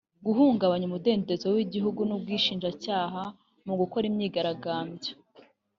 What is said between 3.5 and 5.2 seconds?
mu gukora imyigaragambyo